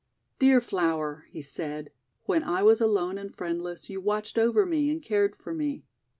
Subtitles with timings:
[0.39, 1.91] :<Dear Flower," he said,
[2.25, 5.83] 'when I was alone and friendless you watched over me, and cared for me.